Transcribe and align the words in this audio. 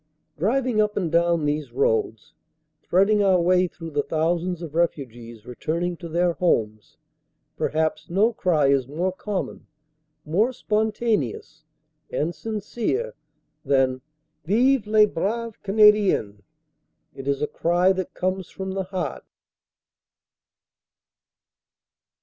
Driving 0.35 0.81
up 0.81 0.97
and 0.97 1.11
down 1.11 1.45
these 1.45 1.71
roads, 1.71 2.33
threading 2.81 3.21
our 3.21 3.39
way 3.39 3.67
through 3.67 3.91
the 3.91 4.01
thousands 4.01 4.63
of 4.63 4.73
refugees 4.73 5.45
returning 5.45 5.95
to 5.97 6.09
their 6.09 6.33
homes, 6.33 6.97
perhaps 7.55 8.09
no 8.09 8.33
cry 8.33 8.65
is 8.69 8.87
more 8.87 9.11
common, 9.13 9.67
more 10.25 10.53
spontaneous 10.53 11.65
and 12.09 12.33
sin 12.33 12.61
cere, 12.61 13.13
than 13.63 14.01
"Vive 14.43 14.87
les 14.87 15.05
braves 15.05 15.57
Canadiens!" 15.63 16.41
It 17.13 17.27
is 17.27 17.39
a 17.43 17.47
cry 17.47 17.93
that 17.93 18.15
comes 18.15 18.49
from 18.49 18.71
the 18.71 18.85
heart. 18.85 19.23